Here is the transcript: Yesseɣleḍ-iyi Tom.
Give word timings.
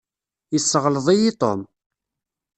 Yesseɣleḍ-iyi 0.53 1.31
Tom. 1.41 1.61